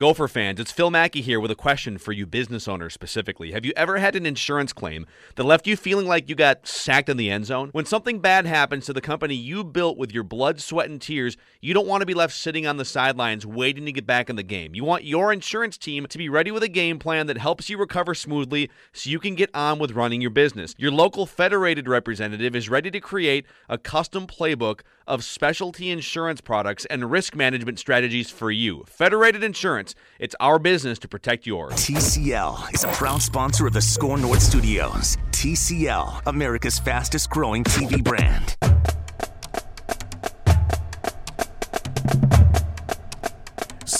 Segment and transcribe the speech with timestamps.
[0.00, 3.50] Gopher fans, it's Phil Mackey here with a question for you business owners specifically.
[3.50, 7.08] Have you ever had an insurance claim that left you feeling like you got sacked
[7.08, 7.70] in the end zone?
[7.72, 11.36] When something bad happens to the company you built with your blood, sweat, and tears,
[11.60, 14.36] you don't want to be left sitting on the sidelines waiting to get back in
[14.36, 14.72] the game.
[14.72, 17.76] You want your insurance team to be ready with a game plan that helps you
[17.76, 20.76] recover smoothly so you can get on with running your business.
[20.78, 26.84] Your local federated representative is ready to create a custom playbook of specialty insurance products
[26.84, 28.84] and risk management strategies for you.
[28.86, 31.72] Federated Insurance, it's our business to protect yours.
[31.72, 35.16] TCL is a proud sponsor of the SKOR North Studios.
[35.32, 38.56] TCL, America's fastest growing TV brand.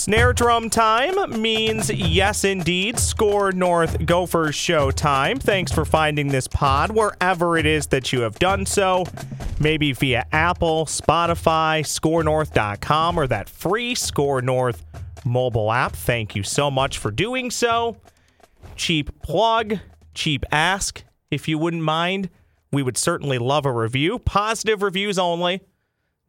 [0.09, 2.97] Snare drum time means yes, indeed.
[2.97, 5.37] SKOR North Gophers show time.
[5.37, 9.05] Thanks for finding this pod wherever it is that you have done so.
[9.59, 14.83] Maybe via Apple, Spotify, skornorth.com, or that free SKOR North
[15.25, 15.95] mobile app.
[15.95, 17.95] Thank you so much for doing so.
[18.75, 19.77] Cheap plug,
[20.15, 22.31] cheap ask, if you wouldn't mind.
[22.71, 24.17] We would certainly love a review.
[24.17, 25.61] Positive reviews only.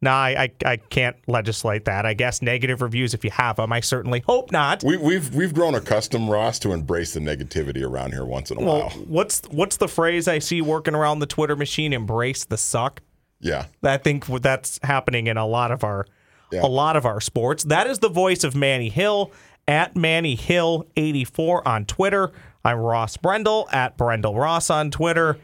[0.03, 2.05] No, I, I, I can't legislate that.
[2.07, 3.71] I guess negative reviews if you have them.
[3.71, 4.83] I certainly hope not.
[4.83, 8.61] We, we've we've grown accustomed, Ross, to embrace the negativity around here once in a
[8.61, 8.89] Well, while.
[8.89, 11.93] what's what's the phrase I see working around the Twitter machine?
[11.93, 13.01] Embrace the suck.
[13.39, 16.07] Yeah, I think that's happening in a lot of our
[16.51, 16.61] Yeah.
[16.63, 17.63] a lot of our sports.
[17.65, 19.31] That is the voice of Manny Hill
[19.67, 22.31] at Manny Hill 84 on Twitter.
[22.65, 25.37] I'm Ross Brendel at Brendel Ross on Twitter.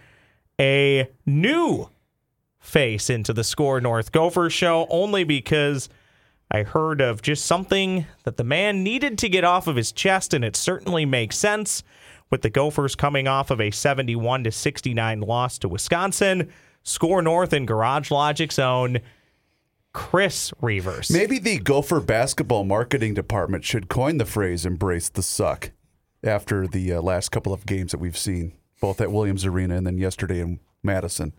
[0.59, 1.89] A new
[2.67, 5.87] face into the SKOR North Gophers show only because
[6.51, 10.33] I heard of just something that the man needed to get off of his chest,
[10.33, 11.81] and it certainly makes sense
[12.29, 16.51] with the Gophers coming off of a 71 to 69 loss to Wisconsin.
[16.83, 18.99] SKOR North and Garage Logic's own
[19.93, 21.09] Chris Reuvers.
[21.09, 25.71] Maybe the Gopher basketball marketing department should coin the phrase "embrace the suck"
[26.23, 29.87] after the uh, last couple of games that we've seen, both at Williams Arena and
[29.87, 31.33] then yesterday in Madison.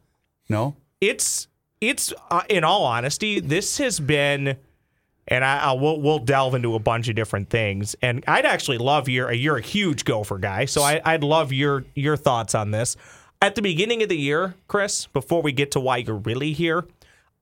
[0.48, 1.48] No, it's
[1.80, 4.56] it's uh, in all honesty, this has been,
[5.28, 7.94] and I, I will we'll delve into a bunch of different things.
[8.02, 11.84] And I'd actually love your you're a huge Gopher guy, so I, I'd love your
[11.94, 12.96] your thoughts on this.
[13.40, 16.86] At the beginning of the year, Chris, before we get to why you're really here,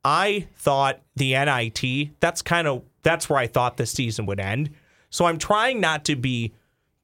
[0.04, 2.20] I thought the NIT.
[2.20, 4.70] That's kind of that's where I thought this season would end.
[5.10, 6.52] So I'm trying not to be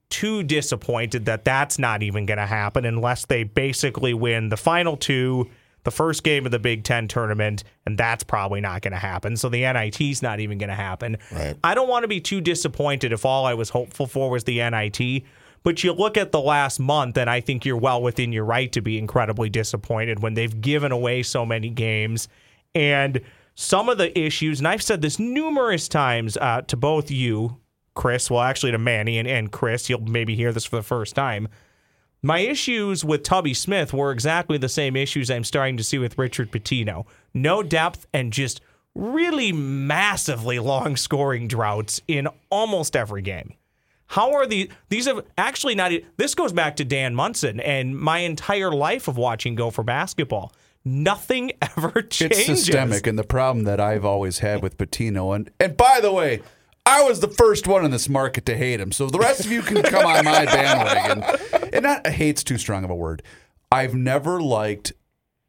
[0.09, 4.95] too disappointed that that's not even going to happen unless they basically win the final
[4.95, 5.49] two,
[5.83, 9.35] the first game of the Big Ten tournament, and that's probably not going to happen.
[9.35, 11.17] So the NIT's not even going to happen.
[11.31, 11.55] Right.
[11.63, 14.57] I don't want to be too disappointed if all I was hopeful for was the
[14.69, 15.23] NIT.
[15.63, 18.71] But you look at the last month, and I think you're well within your right
[18.73, 22.27] to be incredibly disappointed when they've given away so many games.
[22.75, 23.21] And
[23.55, 27.57] some of the issues, and I've said this numerous times uh, to both you,
[27.95, 31.15] Chris, well, actually to Manny and, and Chris, you'll maybe hear this for the first
[31.15, 31.47] time.
[32.25, 36.17] My issues with Tubby Smith were exactly the same issues I'm starting to see with
[36.17, 37.05] Richard Pitino.
[37.33, 38.61] No depth and just
[38.95, 43.55] really massively long scoring droughts in almost every game.
[44.07, 48.19] How are the these have actually not this goes back to Dan Monson and my
[48.19, 50.53] entire life of watching Gopher basketball.
[50.85, 52.47] Nothing ever changes.
[52.47, 56.13] it's systemic, and the problem that I've always had with Pitino, and and by the
[56.13, 56.41] way.
[56.85, 59.51] I was the first one in this market to hate him, so the rest of
[59.51, 61.23] you can come on my bandwagon.
[61.71, 63.23] And not hate's too strong of a word.
[63.71, 64.93] I've never liked.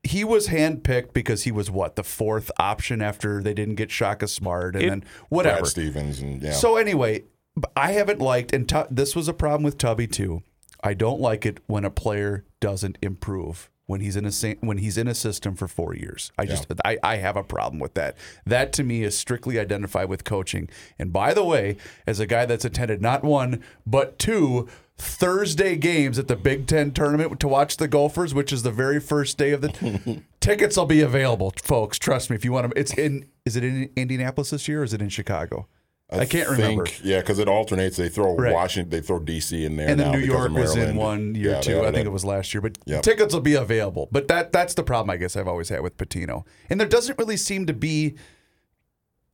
[0.04, 4.28] He was handpicked because he was what the fourth option after they didn't get Shaka
[4.28, 5.60] Smart, and It- then whatever.
[5.60, 6.52] Brad Stevens and yeah.
[6.52, 7.24] So anyway,
[7.56, 10.42] b- I haven't liked, and Tu- this was a problem with Tubby too.
[10.82, 14.96] I don't like it when a player doesn't improve when he's in a when he's
[14.96, 16.32] in a system for four years.
[16.38, 18.16] I just I, I have a problem with that.
[18.46, 20.68] That to me is strictly identified with coaching.
[20.98, 26.18] And by the way, as a guy that's attended not one but two Thursday games
[26.18, 29.50] at the Big Ten tournament to watch the Gophers, which is the very first day
[29.50, 31.98] of the tickets will be available, folks.
[31.98, 32.72] Trust me, if you want them.
[32.76, 33.26] It's in.
[33.44, 35.66] Is it in Indianapolis this year or is it in Chicago?
[36.10, 36.86] I, can't remember.
[36.86, 37.96] think- Yeah, because it alternates.
[37.96, 38.52] They throw Right.
[38.52, 41.60] Washington, they throw DC in there, and then New York was in one year Yeah,
[41.60, 41.80] too.
[41.80, 42.06] I think it.
[42.06, 42.60] it was last year.
[42.60, 43.02] But Yep.
[43.02, 44.08] tickets will be available.
[44.12, 46.46] But that that's the problem I guess I've always had with Pitino.
[46.70, 48.14] And there doesn't really seem to be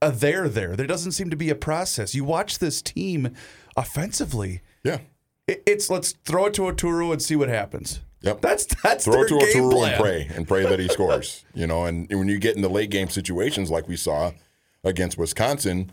[0.01, 0.77] a there there.
[0.77, 2.15] There doesn't seem to be a process.
[2.15, 3.35] You watch this team
[3.77, 4.61] offensively.
[4.85, 4.99] Yeah.
[5.47, 8.01] it- It's let's throw it to Oturu and see what happens.
[8.23, 8.41] Yep.
[8.43, 9.93] That's that's Throw to Oturu plan.
[9.95, 11.45] and pray and pray that he scores.
[11.55, 14.33] You know, and when you get into late game situations like we saw
[14.85, 15.91] against Wisconsin,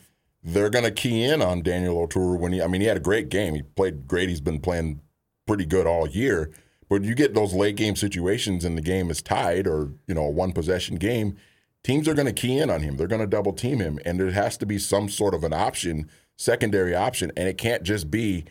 [0.48, 2.62] they're going to key in on Daniel Oturu when he.
[2.62, 3.54] I mean, he had a great game.
[3.54, 4.30] He played great.
[4.30, 5.02] He's been playing
[5.46, 6.52] pretty good all year.
[6.90, 10.24] But you get those late game situations and the game is tied or you know
[10.24, 11.36] a one possession game.
[11.84, 12.98] Teams are going to key in on him.
[12.98, 15.54] They're going to double team him, and there has to be some sort of an
[15.54, 18.46] option secondary option, and it can't just be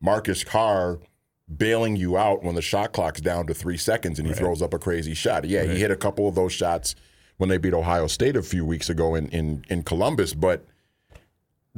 [0.00, 0.98] Marcus Carr
[1.54, 4.74] bailing you out when the shot clock's down to three seconds and he throws up
[4.74, 5.46] a crazy shot.
[5.46, 6.94] Yeah, he hit a couple of those shots
[7.38, 10.66] when they beat Ohio State a few weeks ago in in, in Columbus, but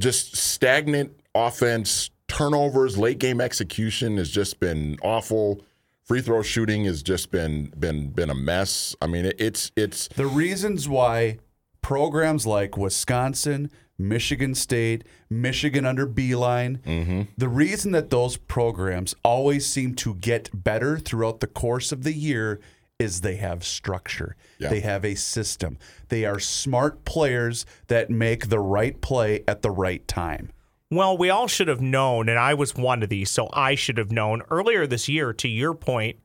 [0.01, 5.63] just stagnant offense, turnovers, late game execution has just been awful.
[6.05, 8.97] Free throw shooting has just been been been a mess.
[9.01, 11.39] I mean, it, it's it's The reasons why
[11.83, 17.23] programs like Wisconsin, Michigan State, Michigan under Beilein, mm-hmm.
[17.37, 22.15] the reason that those programs always seem to get better throughout the course of the
[22.15, 22.59] year
[23.01, 24.37] is they have structure.
[24.59, 24.69] Yeah.
[24.69, 25.79] They have a system.
[26.09, 30.51] They are smart players that make the right play at the right time.
[30.91, 33.97] Well, we all should have known, and I was one of these, so I should
[33.97, 36.19] have known earlier this year, to your point,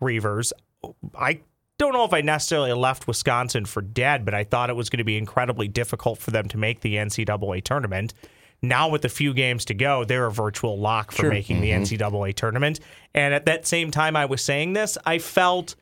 [0.00, 0.52] Reuvers.
[1.14, 1.40] I
[1.78, 4.98] don't know if I necessarily left Wisconsin for dead, but I thought it was going
[4.98, 8.14] to be incredibly difficult for them to make the NCAA tournament.
[8.62, 11.82] Now, with a few games to go, they're a virtual lock for making the mm-hmm.
[11.82, 12.80] NCAA tournament.
[13.14, 15.76] And at that same time, I was saying this, I felt.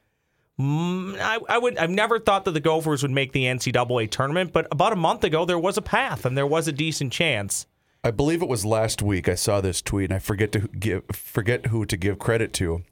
[0.61, 1.77] Mm, I, I would.
[1.79, 5.25] I've never thought that the Gophers would make the NCAA tournament, but about a month
[5.25, 7.67] ago, there was a path and there was a decent chance.
[8.05, 11.05] I believe it was last week I saw this tweet and I forget to give
[11.13, 12.83] forget who to give credit to,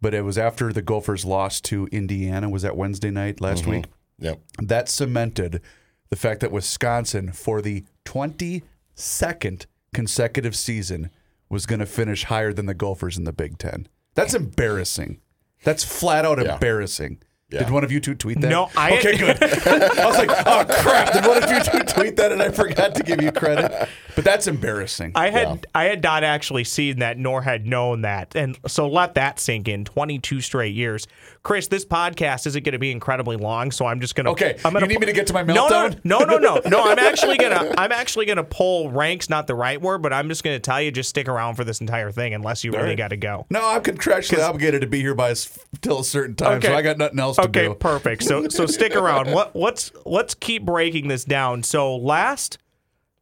[0.00, 2.48] but it was after the Gophers lost to Indiana.
[2.48, 3.84] Was that Wednesday night last week?
[4.18, 4.40] yep.
[4.58, 5.60] That cemented
[6.08, 11.10] the fact that Wisconsin, for the 22nd consecutive season,
[11.48, 13.86] was going to finish higher than the Gophers in the Big Ten.
[14.14, 15.20] That's embarrassing.
[15.64, 16.54] That's flat out Yeah.
[16.54, 17.18] embarrassing.
[17.52, 17.60] Yeah.
[17.60, 18.48] Did one of you two tweet that?
[18.48, 19.42] No, I- Okay, good.
[19.42, 21.12] I was like, oh crap!
[21.12, 23.88] Did one of you two tweet that, and I forgot to give you credit?
[24.14, 25.12] But that's embarrassing.
[25.14, 28.34] I had I had not actually seen that nor had known that.
[28.36, 29.84] And so let that sink in.
[29.84, 31.06] 22 straight years.
[31.42, 34.56] Chris, this podcast isn't going to be incredibly long, so I'm just going to Okay,
[34.64, 35.98] I'm gonna you need me to get to my No, meltdown?
[36.04, 36.60] No, no, no, no.
[36.72, 40.02] No, I'm actually going to I'm actually going to pull ranks not the right word,
[40.02, 42.62] but I'm just going to tell you just stick around for this entire thing unless
[42.64, 42.96] you really right.
[42.98, 43.46] got to go.
[43.50, 46.82] No, I'm contractually obligated to be here by s- till a certain time, so I
[46.82, 47.74] got nothing else to Okay, do.
[47.74, 48.22] perfect.
[48.24, 49.30] So so stick around.
[49.32, 51.62] What let's let's keep breaking this down.
[51.62, 52.58] So last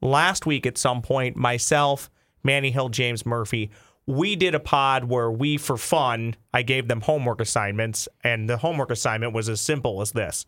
[0.00, 2.10] last week at some point, myself,
[2.42, 3.70] Manny Hill, James Murphy,
[4.06, 8.56] we did a pod where we, for fun, I gave them homework assignments, and the
[8.56, 10.46] homework assignment was as simple as this: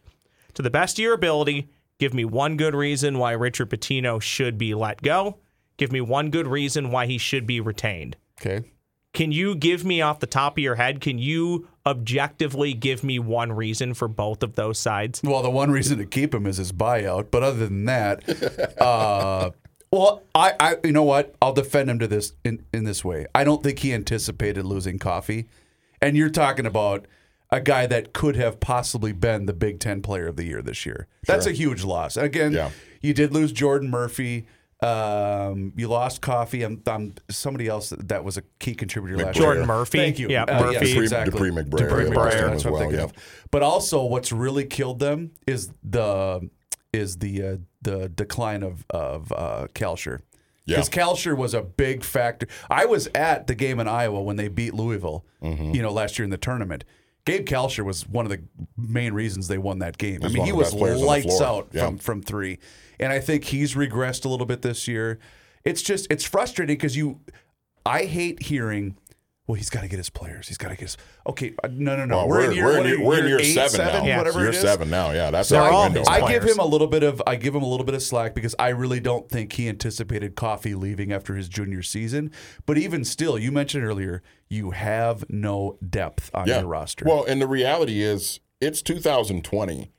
[0.54, 4.58] to the best of your ability, give me one good reason why Richard Pitino should
[4.58, 5.38] be let go.
[5.76, 8.16] Give me one good reason why he should be retained.
[8.40, 8.68] Okay.
[9.12, 11.00] Can you give me off the top of your head?
[11.00, 15.20] Can you objectively give me one reason for both of those sides?
[15.22, 19.50] Well, the one reason to keep him is his buyout, but other than that, uh,
[19.90, 21.34] well, I, I, you know what?
[21.42, 23.26] I'll defend him to this in, in this way.
[23.34, 25.48] I don't think he anticipated losing Coffey,
[26.00, 27.06] and you're talking about
[27.50, 30.86] a guy that could have possibly been the Big Ten Player of the Year this
[30.86, 31.06] year.
[31.26, 32.16] That's a huge loss.
[32.16, 32.70] Again, Yeah.
[33.02, 34.46] you did lose Jordan Murphy.
[34.82, 36.62] Um, you lost Coffey.
[36.62, 39.44] I'm, I'm somebody else that, that was a key contributor last year.
[39.46, 39.98] Jordan Murphy.
[39.98, 40.28] Thank you.
[40.28, 40.88] Yeah, Uh, Murphy.
[40.88, 41.32] yes, exactly.
[41.32, 43.04] Dupree McBrayer, Dupree McBrayer, lost that's as what I'm thinking yeah.
[43.04, 43.12] of.
[43.50, 46.50] But also, what's really killed them is the
[46.92, 50.20] is the uh, the decline of of uh, Kalscheur.
[50.64, 50.76] Yeah.
[50.76, 52.46] Because Kalscheur was a big factor.
[52.70, 55.74] I was at the game in Iowa when they beat Louisville, Mm-hmm.
[55.74, 56.84] you know, last year in the tournament.
[57.24, 58.42] Gabe Kalscheur was one of the
[58.76, 60.20] main reasons they won that game.
[60.24, 61.86] I mean, he was best players on the lights out Yeah.
[61.86, 62.58] from from three,
[62.98, 65.18] and I think he's regressed a little bit this year.
[65.64, 67.20] It's just it's frustrating because you,
[67.86, 68.96] I hate hearing.
[69.52, 70.48] Well, he's got to get his players.
[70.48, 70.96] He's got to get his.
[71.26, 72.16] Okay, uh, no, no, no.
[72.16, 73.80] Well, we're, we're, in year, we're, what in year, you, we're in year eight, seven,
[73.80, 74.02] now.
[74.02, 74.16] Yeah.
[74.16, 74.62] whatever year it is.
[74.62, 75.10] seven now.
[75.10, 76.04] Yeah, that's They're our all window.
[76.08, 78.34] I give him a little bit of I give him a little bit of slack
[78.34, 82.30] because I really don't think he anticipated Coffey leaving after his junior season.
[82.64, 87.04] But even still, you mentioned earlier you have no depth on your roster.
[87.06, 89.92] Well, and the reality is, it's 2020.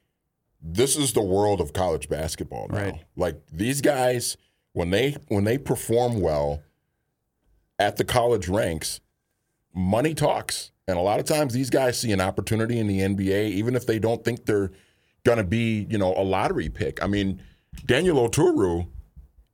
[0.64, 2.78] This is the world of college basketball now.
[2.86, 3.04] Right.
[3.16, 4.36] Like these guys,
[4.72, 6.64] when they when they perform well
[7.78, 9.00] at the college ranks,
[9.74, 10.72] money talks.
[10.88, 13.86] And a lot of times, these guys see an opportunity in the NBA, even if
[13.86, 14.72] they don't think they're
[15.24, 17.02] going to be, you know, a lottery pick.
[17.02, 17.42] I mean,
[17.86, 18.88] Daniel Oturu,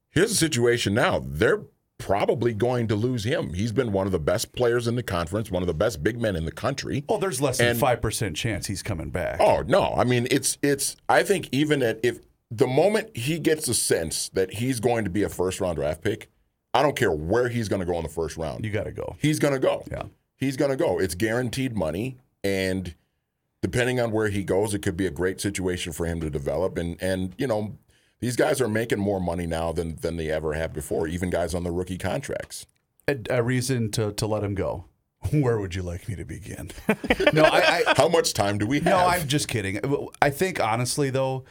[0.09, 1.23] here's the situation now.
[1.23, 1.61] They're
[1.99, 3.53] probably going to lose him.
[3.53, 6.19] He's been one of the best players in the conference, one of the best big
[6.19, 7.03] men in the country.
[7.07, 9.39] well, there's less than five percent chance he's coming back.
[9.39, 9.93] Oh no!
[9.95, 10.95] I mean, it's it's.
[11.07, 15.11] I think even at if the moment he gets a sense that he's going to
[15.11, 16.31] be a first round draft pick,
[16.73, 18.63] I don't care where he's going to go in the first round.
[18.63, 19.15] You got to go.
[19.19, 19.83] He's going to go.
[19.89, 20.03] Yeah.
[20.37, 20.99] He's going to go.
[20.99, 22.95] It's guaranteed money, and
[23.61, 26.77] depending on where he goes, it could be a great situation for him to develop.
[26.77, 27.77] And and you know,
[28.19, 31.07] these guys are making more money now than than they ever have before.
[31.07, 32.65] Even guys on the rookie contracts.
[33.07, 34.85] A, a reason to to let him go.
[35.31, 36.71] Where would you like me to begin?
[37.33, 38.85] no, I, I How much time do we have?
[38.85, 39.79] No, I'm just kidding.
[40.21, 41.43] I think honestly though,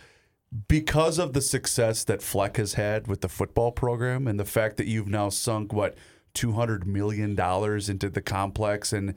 [0.69, 4.77] because of the success that Fleck has had with the football program and the fact
[4.79, 5.95] that you've now sunk what
[6.35, 9.15] two hundred million dollars into the complex and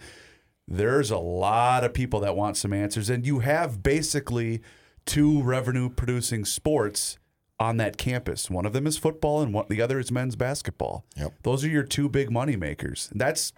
[0.67, 4.61] there's a lot of people that want some answers and you have basically
[5.05, 7.17] two revenue producing sports
[7.59, 8.49] on that campus.
[8.49, 11.05] One of them is football and one, the other is men's basketball.
[11.15, 11.33] Yep.
[11.43, 13.09] Those are your two big money makers.
[13.13, 13.53] That's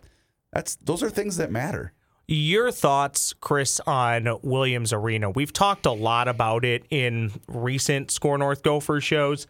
[0.51, 1.93] that's those are things that matter.
[2.33, 5.29] Your thoughts, Chris, on Williams Arena?
[5.29, 9.45] We've talked a lot about it in recent SKOR North Gopher shows.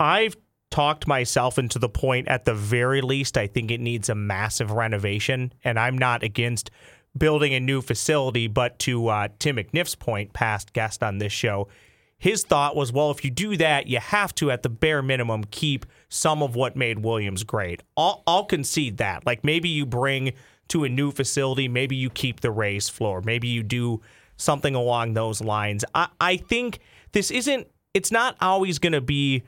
[0.00, 0.34] I've
[0.70, 4.70] talked myself into the point, at the very least, I think it needs a massive
[4.70, 6.70] renovation, and I'm not against
[7.18, 8.46] building a new facility.
[8.46, 11.68] But to uh, Tim McNiff's point, past guest on this show,
[12.16, 15.44] his thought was, well, if you do that, you have to, at the bare minimum,
[15.50, 17.82] keep some of what made Williams great.
[17.94, 19.26] I'll, I'll concede that.
[19.26, 20.32] Like maybe you bring
[20.72, 24.00] to a new facility, maybe you keep the raised floor, maybe you do
[24.36, 25.84] something along those lines.
[25.94, 26.80] I, I think
[27.12, 27.68] this isn't.
[27.94, 29.42] It's not always going to be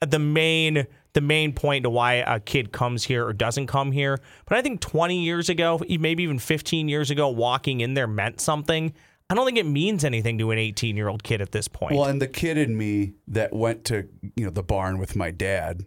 [0.00, 4.18] the main the main point to why a kid comes here or doesn't come here.
[4.46, 8.40] But I think 20 years ago, maybe even 15 years ago, walking in there meant
[8.40, 8.92] something.
[9.30, 11.94] I don't think it means anything to an 18 year old kid at this point.
[11.94, 15.30] Well, and the kid in me that went to you know the barn with my
[15.30, 15.86] dad,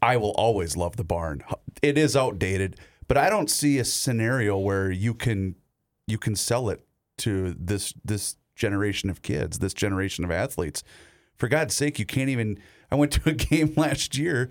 [0.00, 1.42] I will always love the barn.
[1.82, 5.54] It is outdated, but I don't see a scenario where you can
[6.06, 6.84] you can sell it
[7.18, 10.82] to this this generation of kids, this generation of athletes.
[11.36, 12.58] For God's sake, you can't even.
[12.90, 14.48] I went to a game last year.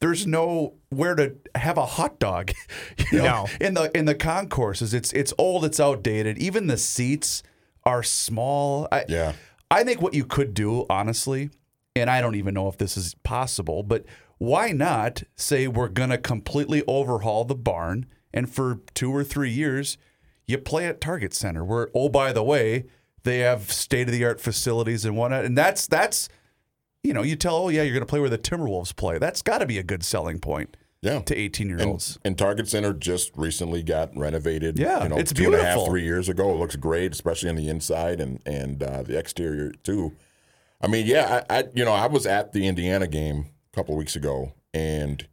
[0.00, 2.52] There's no where to have a hot dog.
[3.10, 3.46] You know, No.
[3.60, 4.94] in the in the concourses.
[4.94, 5.64] It's it's old.
[5.64, 6.38] It's outdated.
[6.38, 7.42] Even the seats
[7.84, 8.86] are small.
[8.92, 9.32] I, Yeah.
[9.70, 11.50] I think what you could do, honestly,
[11.96, 14.04] and I don't even know if this is possible, but
[14.38, 19.50] why not say we're going to completely overhaul the barn and for two or three
[19.50, 19.98] years,
[20.46, 22.84] you play at Target Center where, oh, by the way,
[23.24, 25.44] they have state of the art facilities and whatnot.
[25.44, 26.28] And that's, that's,
[27.02, 29.18] you know, you tell, oh, yeah, you're going to play where the Timberwolves play.
[29.18, 31.20] That's got to be a good selling point Yeah.
[31.20, 32.18] to 18 year olds.
[32.24, 34.78] and Target Center just recently got renovated.
[34.78, 35.86] Yeah, you know, it's two and a half, beautiful.
[35.86, 36.50] three years ago.
[36.52, 40.12] It looks great, especially on the inside and and uh, the exterior too.
[40.80, 43.96] I mean, yeah, I, I you know I was at the Indiana game a couple
[43.96, 45.26] weeks ago, and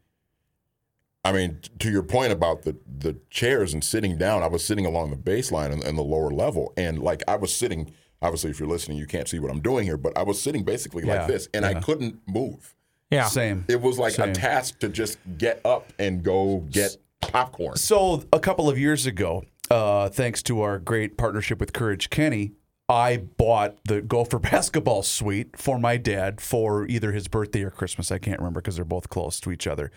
[1.24, 4.86] I mean, to your point about the the chairs and sitting down, I was sitting
[4.86, 7.92] along the baseline and, in the lower level, and like I was sitting.
[8.22, 10.64] Obviously, if you're listening, you can't see what I'm doing here, but I was sitting
[10.64, 12.74] basically Yeah, like this, and I couldn't move.
[13.12, 13.26] yeah.
[13.26, 13.66] Same.
[13.68, 14.30] It was like Same.
[14.30, 17.76] a task to just get up and go get popcorn.
[17.76, 22.54] So a couple of years ago, uh, thanks to our great partnership with Courage Kenny,
[22.88, 28.12] I bought the Gopher basketball suite for my dad for either his birthday or Christmas.
[28.12, 29.92] I can't remember because they're both close to each other.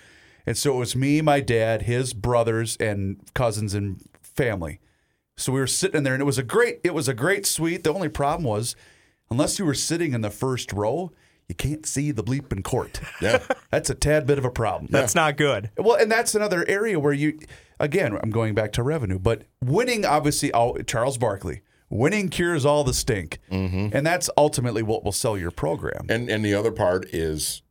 [0.46, 4.80] And so it was me, my dad, his brothers, and cousins and family.
[5.36, 7.46] So we were sitting in there, and it was a great it was a great
[7.46, 7.84] suite.
[7.84, 8.74] The only problem was,
[9.30, 11.12] unless you were sitting in the first row,
[11.48, 13.00] you can't see the bleeping court.
[13.20, 13.42] Yeah.
[13.70, 14.88] That's a tad bit of a problem.
[14.90, 15.70] That's not good.
[15.76, 17.38] Well, and that's another area where you,
[17.78, 22.84] again, I'm going back to revenue, but winning, obviously, oh, Charles Barkley, winning cures all
[22.84, 23.38] the stink.
[23.50, 23.96] Mm-hmm.
[23.96, 26.06] And that's ultimately what will sell your program.
[26.08, 27.62] And and the other part is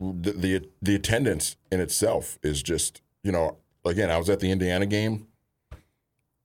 [0.00, 4.50] the, the the attendance in itself is just you know again I was at the
[4.50, 5.26] Indiana game,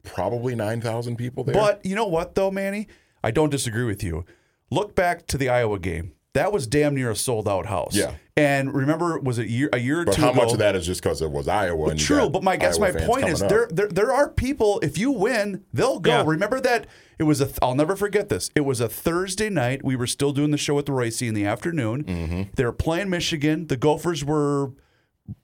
[0.04, 1.56] probably nine thousand people there.
[1.56, 2.88] But you know what, though, Manny?
[3.24, 4.26] I don't disagree with you.
[4.70, 6.14] Look back to the Iowa game.
[6.34, 7.96] That was damn near a sold out house.
[7.96, 8.14] Yeah.
[8.36, 10.44] And remember, was it a year, a year or But two how ago?
[10.44, 11.90] much of that is just because it was Iowa?
[11.90, 14.30] And you True, got but my guess, Iowa my point is there, there there are
[14.30, 14.80] people.
[14.84, 16.12] If you win, they'll go.
[16.12, 16.24] Yeah.
[16.28, 16.86] Remember that
[17.18, 17.46] it was a.
[17.46, 18.52] Th- I'll never forget this.
[18.56, 19.84] It was a Thursday night.
[19.84, 22.04] We were still doing the show with Royce in the afternoon.
[22.04, 22.42] Mm-hmm.
[22.56, 23.66] They were playing Michigan.
[23.68, 24.74] The Gophers were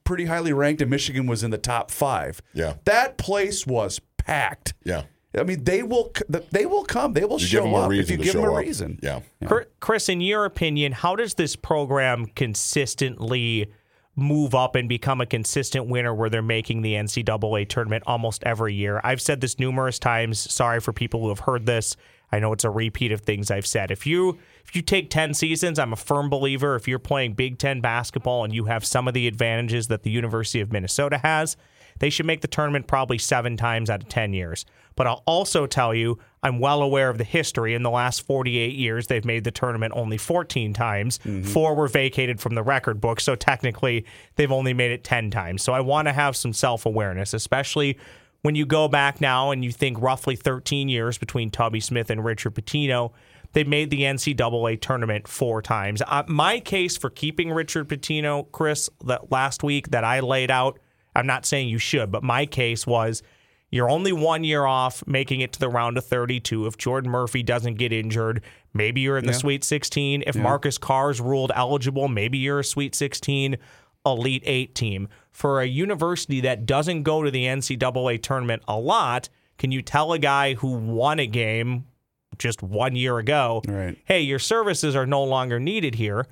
[0.04, 2.40] pretty highly ranked, and Michigan was in the top five.
[2.52, 2.74] Yeah.
[2.84, 4.74] that place was packed.
[4.84, 5.02] Yeah,
[5.38, 6.12] I mean, they will.
[6.28, 7.12] They will come.
[7.12, 8.58] They will you show give them a up if you give them a up.
[8.58, 8.98] reason.
[9.02, 13.72] Yeah, Chri- Chris, in your opinion, how does this program consistently
[14.16, 18.74] move up and become a consistent winner where they're making the NCAA tournament almost every
[18.74, 19.00] year?
[19.02, 20.38] I've said this numerous times.
[20.38, 21.96] Sorry for people who have heard this.
[22.32, 23.90] I know it's a repeat of things I've said.
[23.90, 27.58] If you if you take 10 seasons, I'm a firm believer if you're playing Big
[27.58, 31.56] 10 basketball and you have some of the advantages that the University of Minnesota has,
[32.00, 34.66] they should make the tournament probably 7 times out of 10 years.
[34.96, 37.74] But I'll also tell you, I'm well aware of the history.
[37.74, 41.18] In the last 48 years, they've made the tournament only 14 times.
[41.44, 43.20] Four were vacated from the record book.
[43.20, 44.04] So technically,
[44.36, 45.62] they've only made it 10 times.
[45.62, 47.98] So I want to have some self awareness, especially
[48.42, 52.22] when you go back now and you think roughly 13 years between Tubby Smith and
[52.22, 53.12] Richard Pitino.
[53.54, 56.02] They made the NCAA tournament four times.
[56.06, 60.78] Uh, my case for keeping Richard Pitino, Chris, that last week that I laid out,
[61.16, 63.22] I'm not saying you should, but my case was
[63.74, 66.66] You're only one year off making it to the round of 32.
[66.66, 68.40] If Jordan Murphy doesn't get injured,
[68.72, 70.22] maybe you're in the Sweet 16.
[70.28, 73.56] If Marcus Carr's ruled eligible, maybe you're a Sweet 16
[74.06, 75.08] Elite Eight team.
[75.32, 79.28] For a university that doesn't go to the NCAA tournament a lot,
[79.58, 81.86] can you tell a guy who won a game
[82.38, 83.98] just one year ago, Right.
[84.04, 86.26] hey, your services are no longer needed here?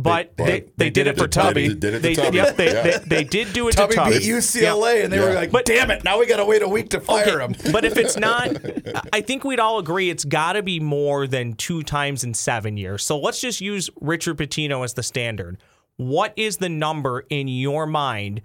[0.00, 1.66] But They- they, but they, did, it for Tubby.
[1.68, 2.36] They did it to They, Tubby.
[2.36, 3.22] yep, they, Yeah.
[3.24, 4.18] did do it Tubby to Tubby.
[4.20, 6.04] beat UCLA, and they were like, But- "Damn it!
[6.04, 8.56] Now we got to wait a week to fire him." but if it's not,
[9.12, 12.76] I think we'd all agree it's got to be more than two times in seven
[12.76, 13.04] years.
[13.04, 15.58] So let's just use Richard Pitino as the standard.
[15.96, 18.42] What is the number in your mind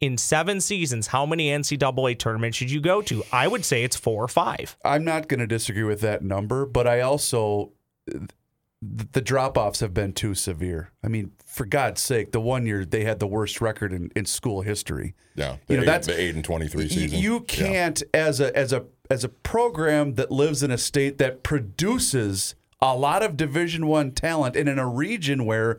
[0.00, 1.06] in seven seasons?
[1.06, 3.22] How many NCAA tournaments should you go to?
[3.30, 4.76] I would say it's four or five.
[4.84, 7.70] I'm not going to disagree with that number, but I also
[8.82, 10.92] the drop offs have been too severe.
[11.02, 14.26] I mean, for God's sake, the one year they had the worst record in, in
[14.26, 15.14] school history.
[15.34, 17.18] Yeah, the You know, eight, that's- the eight and twenty three season.
[17.18, 21.42] You can't as a as a as a program that lives in a state that
[21.42, 25.78] produces a lot of Division One talent and in a region where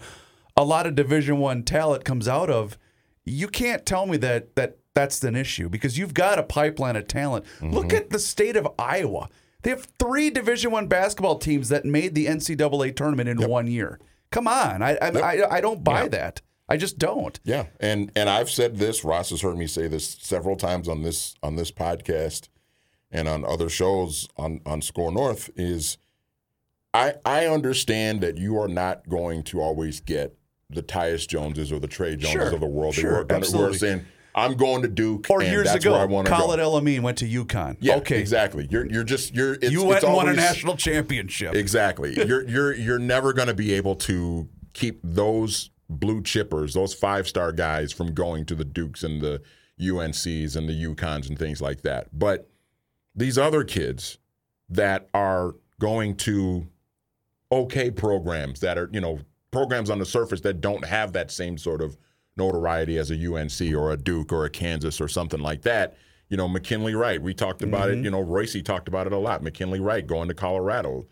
[0.56, 2.78] a lot of Division One talent comes out of.
[3.26, 7.08] You can't tell me that that that's an issue because you've got a pipeline of
[7.08, 7.46] talent.
[7.62, 7.98] Look mm-hmm.
[7.98, 9.30] at the state of Iowa.
[9.64, 14.00] They have three Division One basketball teams that made the NCAA tournament in one year.
[14.32, 16.42] Come on, I I, I, I don't buy that.
[16.70, 17.40] I just don't.
[17.44, 19.04] Yeah, and and I've said this.
[19.04, 22.50] Ross has heard me say this several times on this on this podcast
[23.10, 25.50] and on other shows on on SKOR North.
[25.56, 25.98] Is
[26.94, 30.38] I I understand that you are not going to always get
[30.70, 33.46] the Tyus Joneses or the Trey Joneses Sure, of the world sure, who, are, gonna-
[33.46, 33.78] who are absolutely.
[33.78, 34.06] saying
[34.38, 36.60] I'm going to Duke Or and years ago, where I want to Khalid.
[36.60, 37.78] El Amin went to UConn.
[37.80, 38.68] Yeah, okay, exactly.
[38.70, 39.56] You're you're just you're.
[39.56, 41.56] It's, you went it's and won a national championship.
[41.56, 42.14] Exactly.
[42.28, 47.28] you're you're you're never going to be able to keep those blue chippers, those five
[47.28, 49.42] star guys, from going to the Dukes and the
[49.82, 52.08] UNCs and the UConns and things like that.
[52.18, 52.48] But
[53.16, 54.20] these other kids
[54.70, 56.68] that are going to
[57.52, 61.58] okay programs that are you know programs on the surface that don't have that same
[61.58, 61.98] sort of
[62.38, 65.98] notoriety as a UNC or a Duke or a Kansas or something like that.
[66.30, 67.22] You know, McKinley Wright.
[67.22, 68.04] We talked about it.
[68.04, 69.42] You know, Royce talked about it a lot.
[69.44, 71.06] McKinley Wright going to Colorado.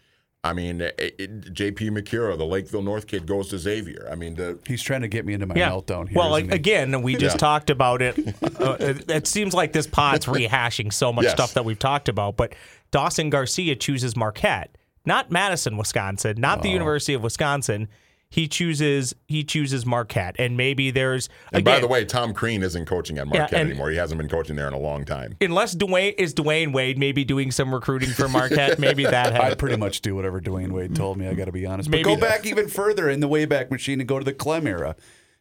[0.44, 1.90] I mean, it, it, J.P.
[1.90, 4.08] Macura, the Lakeville North kid, goes to Xavier.
[4.12, 5.72] I mean, the He's trying to get me into my Yeah.
[5.72, 6.18] meltdown here.
[6.20, 6.56] well, like, isn't he?
[6.56, 7.40] again, we just Yeah.
[7.40, 8.16] talked about it.
[8.60, 9.10] Uh, it.
[9.10, 11.34] It seems like this pod's rehashing so much Yes.
[11.34, 12.38] stuff that we've talked about.
[12.38, 12.54] But
[12.92, 16.62] Dawson Garcia chooses Marquette, not Madison, Wisconsin, not Oh.
[16.62, 17.88] the University of Wisconsin.
[18.32, 22.64] He chooses he chooses Marquette, and maybe there's and again, by the way, Tom Crean
[22.64, 23.92] isn't coaching at Marquette and- anymore.
[23.92, 25.38] He hasn't been coaching there in a long time.
[25.40, 29.78] unless Dwyane is Dwyane Wade maybe doing some recruiting for Marquette, maybe that I pretty
[29.78, 31.28] much do whatever Dwyane Wade told me.
[31.28, 31.90] I got to be honest.
[31.90, 34.34] But Maybe go that- back even further in the Wayback Machine and go to the
[34.34, 34.96] Clem era.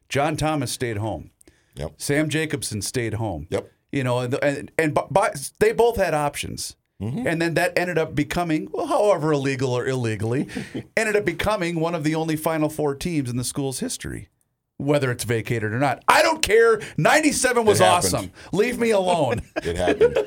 [0.09, 1.31] John Thomas stayed home.
[1.77, 1.95] Yep.
[1.97, 3.49] Sam Jacobson stayed home.
[3.51, 3.73] Yep.
[3.91, 6.77] You know, and and, and bu- bu- they both had options.
[7.03, 7.27] Mm-hmm.
[7.27, 10.49] And then that ended up becoming, well, however illegal or illegally,
[10.97, 14.29] ended up becoming one of the only Final Four teams in the school's history.
[14.77, 16.81] Whether it's vacated or not, I don't care.
[16.97, 18.33] Ninety-seven was awesome.
[18.53, 19.43] Leave me alone.
[19.63, 20.19] It happened.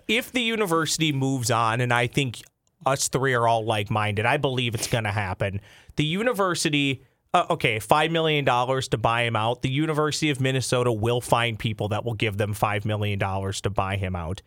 [0.08, 2.38] if the university moves on, and I think
[2.86, 5.60] us three are all like minded, I believe it's going to happen.
[5.96, 7.02] The university,
[7.34, 9.62] uh, okay, $5 million to buy him out.
[9.62, 13.96] The University of Minnesota will find people that will give them $5 million to buy
[13.96, 14.40] him out.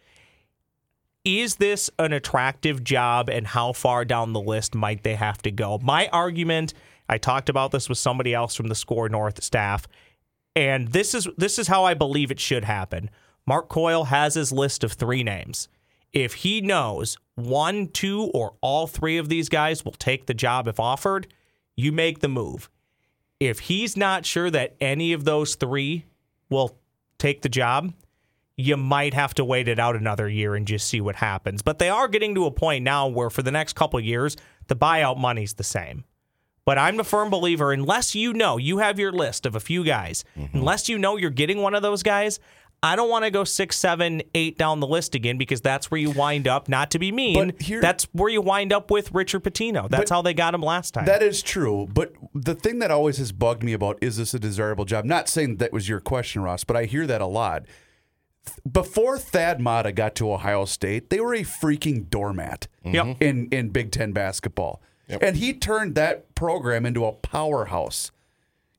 [1.26, 5.52] Is this an attractive job, and how far down the list might they have to
[5.52, 5.80] go?
[5.82, 6.74] My argument,
[7.08, 9.88] I talked about this with somebody else from the SKOR North staff,
[10.54, 13.10] and this is this is how I believe it should happen.
[13.46, 15.70] Mark Coyle has his list of three names.
[16.12, 20.68] If he knows one, two, or all three of these guys will take the job
[20.68, 21.28] if offered,
[21.76, 22.70] you make the move.
[23.40, 26.06] If he's not sure that any of those three
[26.50, 26.78] will
[27.18, 27.94] take the job,
[28.58, 31.62] you might have to wait it out another year and just see what happens.
[31.62, 34.38] But they are getting to a point now where for the next couple of years,
[34.68, 36.04] the buyout money's the same.
[36.66, 39.84] But I'm a firm believer, unless you know you have your list of a few
[39.84, 40.58] guys, Mm-hmm.
[40.58, 42.40] unless you know you're getting one of those guys,
[42.82, 46.00] I don't want to go six, seven, eight down the list again because that's where
[46.00, 46.68] you wind up.
[46.70, 49.90] Not to be mean, But here- that's where you wind up with Richard Pitino.
[49.90, 51.06] That's how they got him last time.
[51.06, 54.40] That is true, but the thing that always has bugged me about is this a
[54.40, 55.06] desirable job?
[55.06, 57.64] Not saying that was your question, Ross, but I hear that a lot.
[58.70, 62.96] Before Thad Matta got to Ohio State, they were a freaking doormat mm-hmm.
[62.96, 63.22] Yep.
[63.22, 64.82] in, in Big Ten basketball.
[65.22, 68.12] And he turned that program into a powerhouse.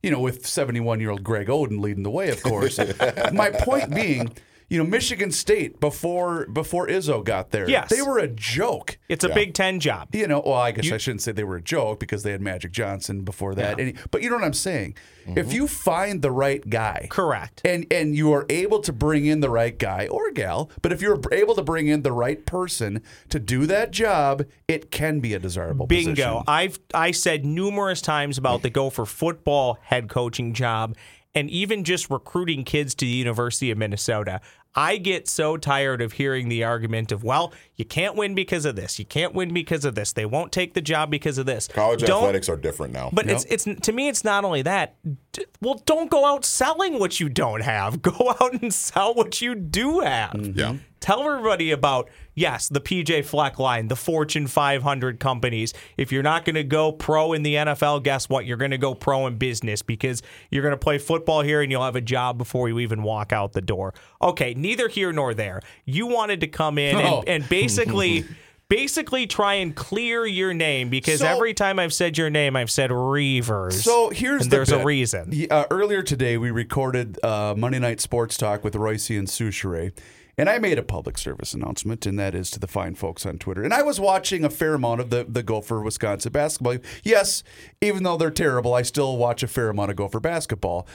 [0.03, 2.77] You know, with 71 year old Greg Oden leading the way, of course.
[3.33, 4.35] My point being,
[4.67, 7.89] You know, Michigan State before before Izzo got there, Yes.
[7.89, 8.97] they were a joke.
[9.09, 10.07] It's a Big Ten job.
[10.13, 12.41] You know, well, I guess I shouldn't say they were a joke because they had
[12.41, 13.79] Magic Johnson before that.
[13.79, 14.95] And he- but you know what I'm saying?
[15.27, 17.61] If you find the right guy, Correct.
[17.65, 21.01] and and you are able to bring in the right guy or gal, but if
[21.01, 25.33] you're able to bring in the right person to do that job, it can be
[25.33, 26.11] a desirable Bingo.
[26.11, 26.43] position.
[26.47, 30.95] I've I said numerous times about the Gopher football head coaching job
[31.35, 34.41] and even just recruiting kids to the University of Minnesota.
[34.77, 38.75] I get so tired of hearing the argument of, well, you can't win because of
[38.75, 38.99] this.
[38.99, 40.11] You can't win because of this.
[40.11, 41.69] They won't take the job because of this.
[41.69, 43.09] College Don't- athletics are different now.
[43.13, 44.95] But it's it's to me it's not only that.
[45.31, 48.01] D- Well, don't go out selling what you don't have.
[48.01, 50.31] Go out and sell what you do have.
[50.31, 50.59] Mm-hmm.
[50.59, 50.75] Yeah.
[51.05, 55.71] Tell everybody about yes, the PJ Fleck line, the Fortune 500 companies.
[55.97, 58.47] If you're not going to go pro in the NFL, guess what?
[58.47, 61.71] You're going to go pro in business because you're going to play football here and
[61.71, 63.93] you'll have a job before you even walk out the door.
[64.19, 65.61] Okay, neither here nor there.
[65.85, 67.19] You wanted to come in Oh.
[67.19, 68.25] and, and basically
[68.67, 72.71] basically try and clear your name because So- every time I've said your name, I've
[72.71, 73.83] said Reuvers.
[73.83, 75.31] So here's and the there's a reason.
[75.51, 79.91] Uh, earlier today, we recorded uh, Monday Night Sports Talk with Royce and Souchere.
[80.37, 83.37] And I made a public service announcement, and that is to the fine folks on
[83.37, 83.63] Twitter.
[83.63, 86.77] And I was watching a fair amount of the, the Gopher Wisconsin basketball.
[87.03, 87.43] Yes,
[87.81, 90.87] even though they're terrible, I still watch a fair amount of Gopher basketball.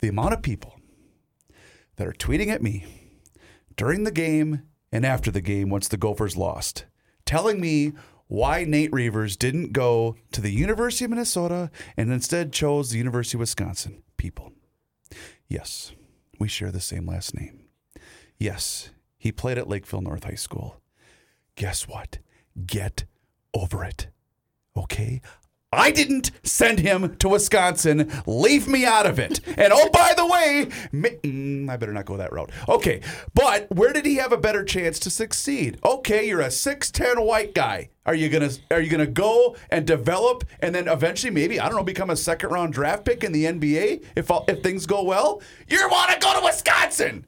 [0.00, 0.78] The amount of people
[1.96, 2.86] that are tweeting at me
[3.76, 4.62] during the game
[4.92, 6.84] and after the game once the Gophers lost,
[7.26, 7.92] telling me
[8.28, 13.36] why Nate Reuvers didn't go to the University of Minnesota and instead chose the University
[13.36, 14.02] of Wisconsin.
[14.16, 14.52] People.
[15.48, 15.92] Yes,
[16.38, 17.57] we share the same last name.
[18.38, 20.80] Yes, he played at Lakeville North High School.
[21.56, 22.18] Guess what?
[22.66, 23.04] Get
[23.52, 24.08] over it.
[24.76, 25.20] Okay?
[25.70, 28.10] I didn't send him to Wisconsin.
[28.26, 29.40] Leave me out of it.
[29.58, 32.50] And oh, by the way, mm, I better not go that route.
[32.68, 33.02] Okay,
[33.34, 35.78] but where did he have a better chance to succeed?
[35.84, 37.90] Okay, you're a 6'10 white guy.
[38.06, 41.76] Are you gonna Are you gonna go and develop, and then eventually, maybe I don't
[41.76, 45.42] know, become a second round draft pick in the NBA if if things go well?
[45.68, 47.26] You want to go to Wisconsin?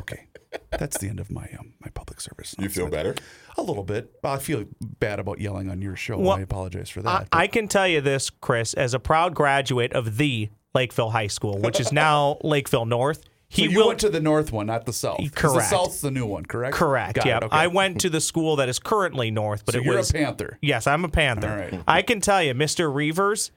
[0.00, 0.26] Okay,
[0.70, 2.54] that's the end of my um, my public service.
[2.58, 3.14] you feel better?
[3.56, 4.10] A little bit.
[4.24, 6.18] I feel bad about yelling on your show.
[6.18, 7.28] Well, I apologize for that.
[7.32, 11.58] I can tell you this, Chris, as a proud graduate of the Lakeville High School,
[11.58, 13.22] which is now Lakeville North.
[13.52, 15.18] He so you will went to the north one, not the south.
[15.18, 15.70] 'Cause The Correct.
[15.70, 16.76] south's the new one, correct?
[16.76, 17.16] correct.
[17.16, 17.48] Got yeah, okay.
[17.50, 20.12] I went to the school that is currently North, but So it you're was a
[20.12, 20.56] Panther.
[20.62, 21.48] Yes, I'm a Panther.
[21.50, 21.82] All right.
[21.88, 22.94] I can tell you, Mr.
[22.94, 23.50] Reuvers,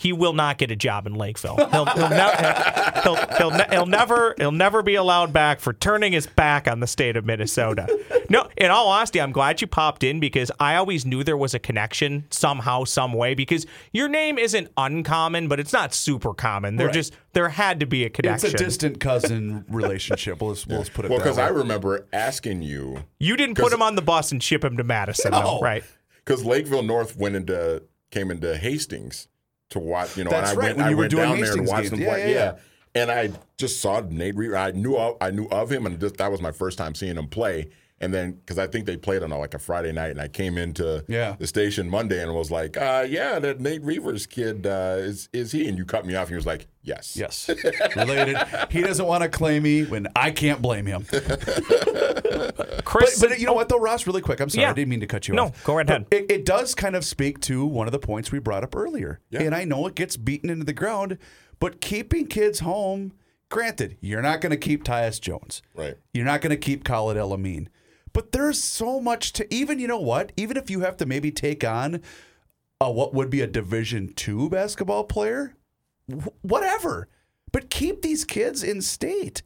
[0.00, 1.56] he will not get a job in Lakeville.
[1.56, 6.14] He'll, he'll, ne- he'll, he'll, ne- he'll never he'll never be allowed back for turning
[6.14, 7.86] his back on the state of Minnesota.
[8.30, 11.52] No, in all honesty, I'm glad you popped in because I always knew there was
[11.52, 13.34] a connection somehow, some way.
[13.34, 16.76] Because your name isn't uncommon, but it's not super common.
[16.76, 16.94] There Right.
[16.94, 18.50] just there had to be a connection.
[18.52, 20.40] It's a distant cousin relationship.
[20.40, 21.36] We'll, just- we'll just put it Well, because.
[21.36, 24.84] I remember asking you you didn't put him on the bus and ship him to
[24.84, 25.42] Madison, No.
[25.42, 25.84] though, right?
[26.24, 29.26] because Lakeville North went into came into Hastings
[29.70, 30.16] to watch.
[30.16, 31.52] You know, That's and I right, went, when I you were went doing down there
[31.52, 31.90] and Hastings watched games.
[31.90, 32.32] them Yeah, play.
[32.34, 32.52] yeah,
[32.94, 33.02] yeah.
[33.02, 34.52] and I just saw Nate Reed.
[34.54, 37.16] I knew of, I knew of him, and just, that was my first time seeing
[37.16, 37.68] him play.
[38.02, 40.28] And then because I think they played on a, like a Friday night, and I
[40.28, 41.36] came into Yeah.
[41.38, 45.52] the station Monday and was like, uh, "Yeah, that Nate Reuvers kid uh, is is
[45.52, 47.50] he?" And you cut me off, and he was like, "Yes, Yes,
[47.96, 48.38] related.
[48.70, 51.04] he doesn't want to claim me when I can't blame him.
[52.56, 54.06] But, Chris, but you know what, though, Ross?
[54.06, 54.40] Really quick.
[54.40, 54.70] I'm sorry, Yeah.
[54.70, 55.50] I didn't mean to cut you No, off.
[55.52, 56.06] No, go right ahead.
[56.10, 59.20] It, it does kind of speak to one of the points we brought up earlier,
[59.30, 59.42] Yeah.
[59.42, 61.18] and I know it gets beaten into the ground,
[61.58, 63.12] but keeping kids home.
[63.48, 65.60] Granted, you're not going to keep Tyus Jones.
[65.74, 65.96] Right.
[66.14, 67.68] You're not going to keep Khalid El Amin.
[68.12, 70.32] But there's so much to even you know what?
[70.36, 72.02] Even if you have to maybe take on
[72.80, 75.54] a what would be a Division two basketball player,
[76.08, 77.08] wh- whatever.
[77.52, 79.42] But keep these kids in state.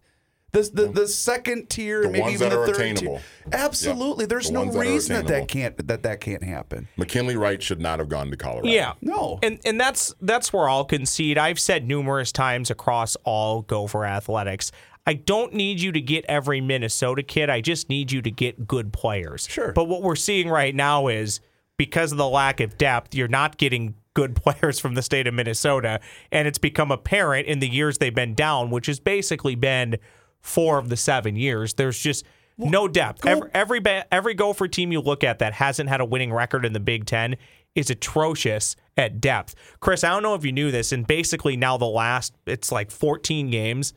[0.52, 3.16] The, the, the second tier, The maybe ones even that the are third attainable.
[3.16, 3.22] tier.
[3.52, 4.28] Absolutely, Yep.
[4.28, 6.86] there's The no ones that reason that that can't that that can't happen.
[6.96, 8.92] McKinley Wright should not have gone to Colorado." Yeah.
[9.00, 9.40] No.
[9.42, 11.38] And and that's that's where I'll concede.
[11.38, 14.70] I've said numerous times across all Gopher athletics.
[15.06, 17.50] I don't need you to get every Minnesota kid.
[17.50, 19.46] I just need you to get good players.
[19.48, 19.72] Sure.
[19.72, 21.40] But what we're seeing right now is
[21.76, 25.34] because of the lack of depth, you're not getting good players from the state of
[25.34, 26.00] Minnesota.
[26.32, 29.96] And it's become apparent in the years they've been down, which has basically been
[30.40, 31.74] four of the seven years.
[31.74, 32.24] There's just
[32.56, 33.26] no depth.
[33.26, 36.64] Every every, ba- every Gopher team you look at that hasn't had a winning record
[36.64, 37.36] in the Big Ten
[37.74, 39.54] is atrocious at depth.
[39.80, 42.90] Chris, I don't know if you knew this, and basically now the last it's like
[42.92, 43.92] 14 games,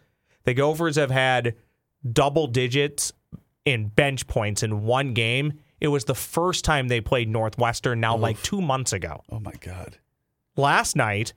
[0.48, 1.56] the Gophers have had
[2.12, 3.14] double digits
[3.66, 5.60] in bench points in one game.
[5.80, 9.22] It was the first time they played Northwestern now like two months ago.
[9.30, 9.98] Oh my God.
[10.56, 11.34] Last night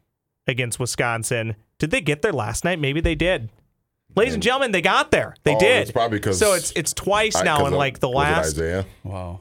[0.47, 2.79] against Wisconsin, did they get there last night?
[2.79, 3.51] Maybe they did.
[4.17, 5.35] Ladies and gentlemen, they got there.
[5.45, 5.83] They Oh, did.
[5.83, 8.31] it's probably 'cause so it's it's twice I- now 'cause in like the was it
[8.31, 8.47] last.
[8.55, 8.87] Isaiah.
[9.05, 9.41] Wow.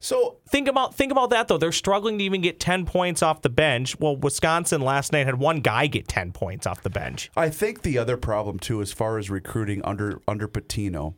[0.00, 1.58] So Think about think about that though.
[1.58, 3.98] They're struggling to even get ten points off the bench.
[4.00, 7.30] Well, Wisconsin last night had one guy get ten points off the bench.
[7.36, 11.14] I think the other problem too, as far as recruiting under under Pitino,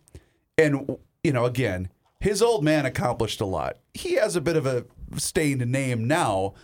[0.58, 3.76] and you know, again, his old man accomplished a lot.
[3.94, 4.84] He has a bit of a
[5.16, 6.54] stained name now,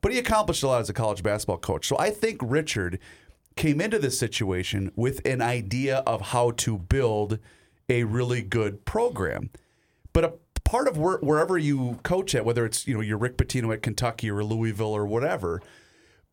[0.00, 1.86] but he accomplished a lot as a college basketball coach.
[1.86, 2.98] So I think Richard
[3.54, 7.38] came into this situation with an idea of how to build
[7.88, 9.50] a really good program.
[10.12, 10.32] But a
[10.66, 13.82] part of where, wherever you coach at, whether it's you know you're Rick Pitino at
[13.82, 15.62] Kentucky or Louisville or whatever,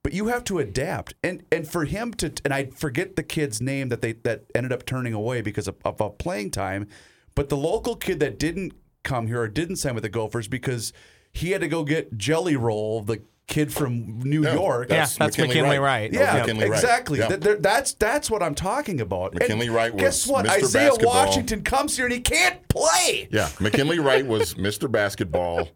[0.04, 1.14] but you have to adapt.
[1.24, 4.74] And and for him to and I forget the kid's name that they that ended
[4.74, 6.88] up turning away because of, of, of playing time,
[7.36, 10.92] but the local kid that didn't come here or didn't sign with the Gophers because
[11.32, 14.90] he had to go get Jelly Roll, the kid from New Yeah, York.
[14.90, 16.12] Yeah, that's McKinley Wright.
[16.12, 16.80] That was Yeah, McKinley Wright.
[16.84, 17.20] exactly.
[17.20, 17.36] Yeah.
[17.60, 19.32] That's that's what I'm talking about.
[19.32, 20.46] And McKinley Wright Guess what?
[20.46, 20.50] Mr.
[20.64, 21.14] Isaiah Basketball.
[21.26, 23.28] Washington comes here and he can't play.
[23.32, 24.90] Yeah, McKinley Wright was Mr.
[24.92, 25.70] Basketball,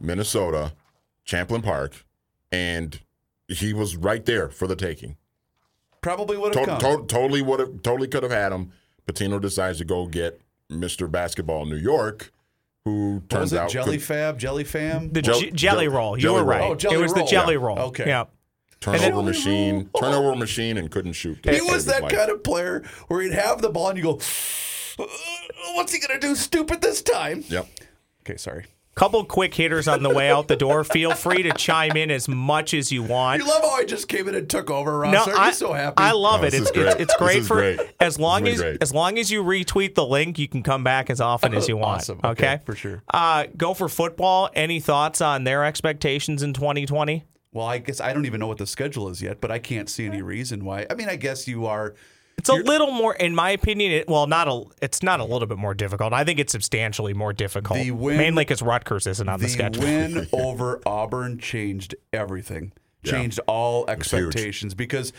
[0.00, 0.72] Minnesota,
[1.24, 2.04] Champlain Park,
[2.52, 3.00] and
[3.48, 5.16] he was right there for the taking.
[6.00, 6.80] Probably would have To- come.
[6.80, 8.72] to- totally would have, totally could have had him.
[9.06, 11.10] Pitino decides to go get Mr.
[11.10, 12.30] Basketball New York,
[12.88, 15.10] who turns was it out Jelly could- Fab, Jelly Fam?
[15.12, 16.16] The Jell- j- jelly Jell- roll.
[16.16, 16.58] You Jelly were Roll.
[16.60, 16.70] right.
[16.70, 17.60] Oh, Jelly it was the jelly Yeah.
[17.60, 17.78] roll.
[17.78, 18.06] Okay.
[18.06, 18.24] Yeah.
[18.80, 21.38] turnover machine, turnover machine, and couldn't shoot.
[21.44, 24.20] He was that kind of player where he'd have the ball and you go,
[25.00, 25.04] "Uh,
[25.74, 27.66] "What's he gonna do stupid this time?" Yep.
[28.22, 28.66] Okay, sorry.
[28.98, 30.82] Couple quick hitters on the way out the door.
[30.82, 33.40] Feel free to chime in as much as you want.
[33.40, 35.12] You love how I just came in and took over, Ross.
[35.12, 35.94] No, Are I, you so happy?
[35.98, 36.46] I love Oh, it.
[36.48, 37.00] It's, is it's great.
[37.00, 37.80] it's great for great.
[38.00, 38.82] as long This as great.
[38.82, 41.76] as long as you retweet the link, you can come back as often as you
[41.76, 42.00] want.
[42.00, 42.18] Awesome.
[42.24, 43.04] Okay, Okay, for sure.
[43.14, 44.50] Uh, Gopher football.
[44.52, 47.24] Any thoughts on their expectations in 2020?
[47.52, 49.88] Well, I guess I don't even know what the schedule is yet, but I can't
[49.88, 50.86] see any reason why.
[50.90, 51.94] I mean, I guess you are.
[52.38, 53.92] It's a little more, in my opinion.
[53.92, 54.64] It, well, not a.
[54.80, 56.12] It's not a little bit more difficult.
[56.12, 57.78] I think it's substantially more difficult.
[57.80, 59.82] The win- mainly because Rutgers isn't on the, The schedule.
[59.82, 62.72] win over Auburn changed everything.
[63.04, 65.12] Changed all expectations because,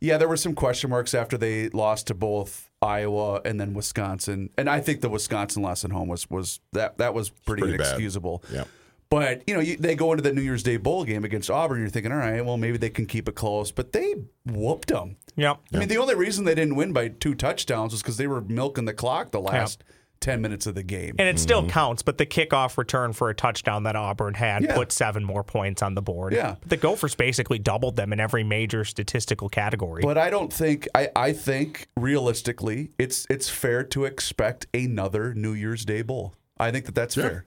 [0.00, 4.50] yeah, there were some question marks after they lost to both Iowa and then Wisconsin,
[4.58, 7.76] and I think the Wisconsin loss at home was was that that was pretty, pretty
[7.78, 7.86] bad.
[7.86, 8.42] inexcusable.
[8.52, 8.64] Yeah.
[9.10, 11.80] But you know, you, they go into the New Year's Day bowl game against Auburn.
[11.80, 15.16] You're thinking, all right, well, maybe they can keep it close, but they whooped them.
[15.34, 15.54] Yeah.
[15.72, 18.42] I mean, the only reason they didn't win by two touchdowns was because they were
[18.42, 19.82] milking the clock the last
[20.20, 21.14] ten minutes of the game.
[21.18, 21.70] And it still mm-hmm.
[21.70, 24.74] counts, but the kickoff return for a touchdown that Auburn had Yeah.
[24.74, 26.32] put seven more points on the board.
[26.32, 26.56] Yeah.
[26.66, 30.02] The Gophers basically doubled them in every major statistical category.
[30.02, 35.52] But I don't think I, I think realistically it's it's fair to expect another New
[35.52, 36.34] Year's Day bowl.
[36.58, 37.46] I think that that's fair.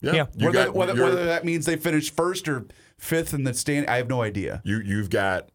[0.00, 0.12] Yeah.
[0.14, 0.26] Yeah.
[0.36, 2.66] You Whether, got- whether, whether that means they finish first or
[2.98, 4.60] fifth in the stand, I have no idea.
[4.64, 5.50] you you've got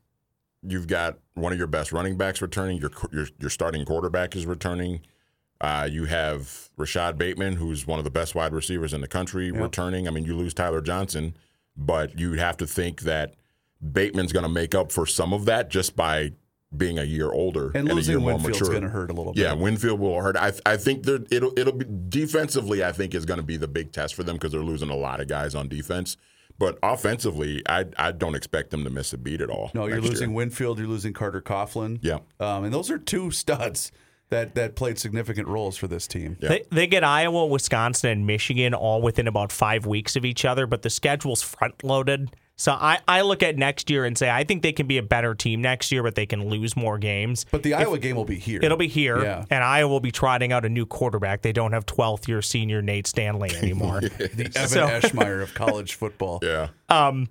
[0.61, 2.77] you've got one of your best running backs returning.
[2.79, 5.01] Your your your starting quarterback is returning.
[5.61, 9.51] Uh, you have Rashod Bateman, who's one of the best wide receivers in the country,
[9.51, 10.07] returning.
[10.07, 11.35] I mean, you lose Tyler Johnson,
[11.77, 13.35] but you'd have to think that
[13.93, 16.33] Bateman's going to make up for some of that just by
[16.75, 18.71] being a year older And a losing year more Winfield's mature.
[18.73, 19.41] going to hurt a little bit.
[19.41, 20.35] Yeah, Winfield will hurt.
[20.37, 22.83] I I think there it'll it'll be defensively.
[22.83, 24.95] I think is going to be the big test for them because they're losing a
[24.95, 26.17] lot of guys on defense.
[26.57, 29.71] But offensively, I I don't expect them to miss a beat at all.
[29.73, 30.37] No, you're losing year.
[30.37, 30.79] Winfield.
[30.79, 31.99] You're losing Carter Coughlin.
[32.01, 32.19] Yeah.
[32.39, 33.91] Um, and those are two studs
[34.29, 36.37] that that played significant roles for this team.
[36.41, 36.49] Yeah.
[36.49, 40.65] They, they get Iowa, Wisconsin, and Michigan all within about five weeks of each other,
[40.65, 42.35] but the schedule's front loaded.
[42.57, 45.03] So I, I look at next year and say I think they can be a
[45.03, 47.45] better team next year, but they can lose more games.
[47.51, 48.61] But the Iowa game will be here.
[48.63, 49.45] It'll be here, Yeah.
[49.49, 51.41] and Iowa will be trotting out a new quarterback.
[51.41, 53.99] They don't have 12th year senior Nate Stanley anymore.
[54.01, 56.39] the Evan So- Eschmeyer of college football.
[56.41, 56.69] Yeah.
[56.87, 57.27] Um,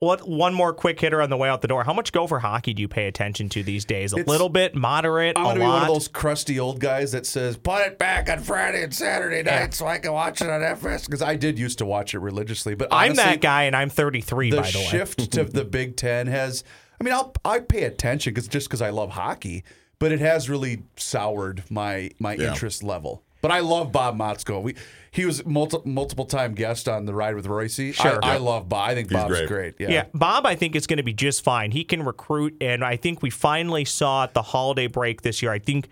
[0.00, 1.84] what one more quick hitter on the way out the door?
[1.84, 4.14] How much Gopher hockey do you pay attention to these days?
[4.14, 5.72] A It's- little bit, moderate, I'm a gonna be lot.
[5.74, 9.42] one of those crusty old guys that says, "Put it back on Friday and Saturday
[9.42, 12.18] night so I can watch it on FS." Because I did used to watch it
[12.20, 14.84] religiously, but I'm that guy, and I'm 33 The by the way.
[14.86, 16.64] shift to the Big Ten has.
[16.98, 19.64] I mean, I'll I pay attention because just because I love hockey,
[19.98, 22.48] but it has really soured my my Yeah.
[22.48, 23.22] interest level.
[23.40, 24.62] But I love Bob Motzko.
[24.62, 24.74] We
[25.12, 27.94] he was multi, multiple time guest on the ride with Royce.
[27.94, 28.20] Sure.
[28.22, 28.88] I, I love Bob.
[28.90, 29.48] I think He's Bob's great.
[29.48, 29.74] great.
[29.78, 29.90] Yeah.
[29.90, 31.72] Yeah, Bob, I think is going to be just fine.
[31.72, 35.50] He can recruit, and I think we finally saw at the holiday break this year.
[35.50, 35.88] I think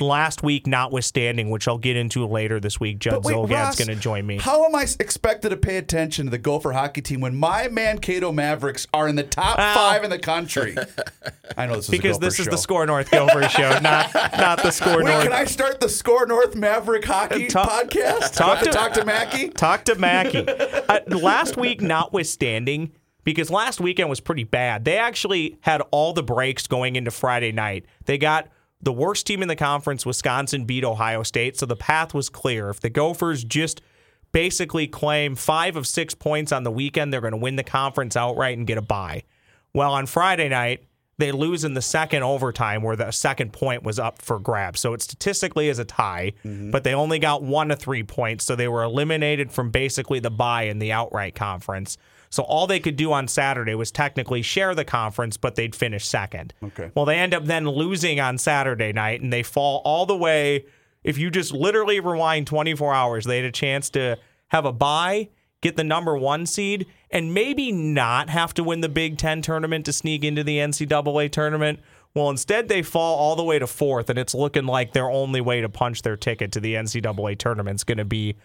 [0.00, 3.88] last week, notwithstanding, which I'll get into later this week, Judd But wait, Zulgad's going
[3.88, 4.38] to join me.
[4.38, 8.32] How am I expected to pay attention to the Gopher hockey team when my Mankato
[8.32, 9.74] Mavericks are in the top Ow.
[9.74, 10.76] five in the country?
[11.56, 14.14] I know this is because a Gopher this is the SKOR North Gopher show, not
[14.14, 15.22] not the Score Wait, North.
[15.24, 18.34] can I start the SKOR North Maverick hockey Talk- podcast?
[18.36, 19.48] talk Do to- talk to Mackey.
[19.48, 20.46] Talk to Mackey.
[20.88, 22.92] uh, last week, notwithstanding,
[23.24, 24.84] because last weekend was pretty bad.
[24.84, 27.86] They actually had all the breaks going into Friday night.
[28.04, 28.48] They got
[28.82, 32.70] the worst team in the conference, Wisconsin, beat Ohio State, so the path was clear.
[32.70, 33.82] If the Gophers just
[34.32, 38.16] basically claim five of six points on the weekend, they're going to win the conference
[38.16, 39.24] outright and get a bye.
[39.74, 40.84] Well, on Friday night,
[41.18, 44.80] they lose in the second overtime where the second point was up for grabs.
[44.80, 46.70] So it statistically is a tie, mm-hmm.
[46.70, 48.44] but they only got one to three points.
[48.44, 51.98] So they were eliminated from basically the bye in the outright conference.
[52.30, 56.06] So all they could do on Saturday was technically share the conference, but they'd finish
[56.06, 56.54] second.
[56.62, 56.90] Okay.
[56.94, 60.64] Well, they end up then losing on Saturday night and they fall all the way.
[61.02, 64.16] If you just literally rewind 24 hours, they had a chance to
[64.48, 68.88] have a bye, get the number one seed, and maybe not have to win the
[68.88, 71.80] Big Ten tournament to sneak into the NCAA tournament.
[72.14, 75.40] Well, instead, they fall all the way to fourth, and it's looking like their only
[75.40, 78.36] way to punch their ticket to the NCAA tournament is going to be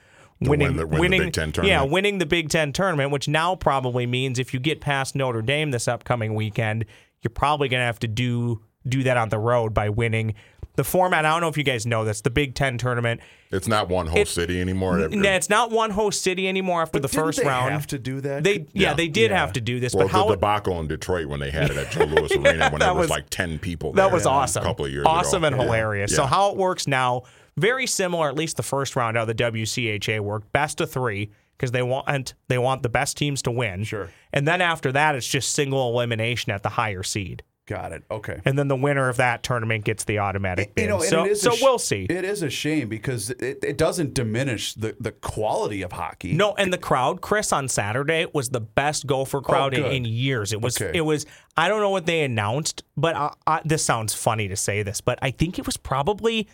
[0.41, 3.28] winning, win the- win the winning, Big Ten yeah, winning the Big Ten tournament, which
[3.28, 6.86] now probably means if you get past Notre Dame this upcoming weekend,
[7.21, 10.36] you're probably going to have to do do that on the road by winning
[10.76, 11.26] the format.
[11.26, 12.21] I don't know if you guys know this.
[12.21, 13.19] The Big Ten tournament.
[13.50, 15.00] It's not one host It- city anymore.
[15.00, 17.71] N- it's not one host city anymore after the Didn't first they round.
[17.71, 18.43] have to do that?
[18.43, 18.93] They yeah, Yeah.
[18.93, 19.39] they did Yeah.
[19.39, 21.71] have to do this, well, but how the it- debacle in Detroit when they had
[21.71, 23.93] it at Joe Louis Arena when there was, was- like ten people.
[23.93, 24.63] That there was awesome.
[24.63, 25.48] A couple of years awesome ago.
[25.54, 25.63] and Yeah.
[25.63, 26.15] hilarious.
[26.15, 27.24] So how it works now,
[27.58, 28.28] very similar.
[28.30, 32.34] At least the first round how the WCHA worked, best of three because they want
[32.48, 33.84] they want the best teams to win.
[33.84, 34.10] Sure.
[34.34, 37.44] And then after that, it's just single elimination at the higher seed.
[37.68, 38.04] Got it.
[38.12, 38.39] Okay.
[38.46, 40.84] And then the winner of that tournament gets the automatic bid.
[40.84, 42.06] You know, so so sh- we'll see.
[42.08, 46.34] It is a shame because it, it doesn't diminish the, the quality of hockey.
[46.34, 49.84] No, and the crowd, Chris, on Saturday was the best Gopher oh, crowd in, Oh,
[49.86, 49.94] good.
[49.94, 50.54] in years.
[50.54, 50.96] It was, Okay.
[50.96, 51.26] it was.
[51.58, 55.02] I don't know what they announced, but I, I, this sounds funny to say this,
[55.02, 56.48] but I think it was probably